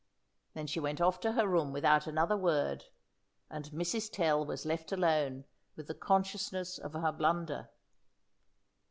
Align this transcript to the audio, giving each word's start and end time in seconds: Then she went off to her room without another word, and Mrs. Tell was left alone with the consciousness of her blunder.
Then 0.55 0.65
she 0.65 0.79
went 0.79 0.99
off 0.99 1.19
to 1.19 1.33
her 1.33 1.47
room 1.47 1.71
without 1.71 2.07
another 2.07 2.35
word, 2.35 2.85
and 3.51 3.65
Mrs. 3.69 4.11
Tell 4.11 4.43
was 4.43 4.65
left 4.65 4.91
alone 4.91 5.45
with 5.75 5.85
the 5.85 5.93
consciousness 5.93 6.79
of 6.79 6.93
her 6.93 7.11
blunder. 7.11 7.69